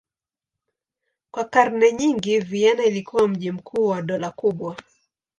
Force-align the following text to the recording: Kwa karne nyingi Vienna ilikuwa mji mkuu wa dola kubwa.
Kwa 1.31 1.45
karne 1.45 1.91
nyingi 1.91 2.39
Vienna 2.39 2.83
ilikuwa 2.83 3.27
mji 3.27 3.51
mkuu 3.51 3.87
wa 3.87 4.01
dola 4.01 4.31
kubwa. 4.31 4.75